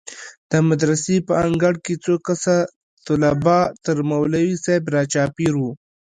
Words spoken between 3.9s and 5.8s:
مولوي صاحب راچاپېر وو.